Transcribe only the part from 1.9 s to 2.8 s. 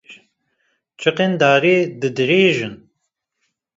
di dirêjin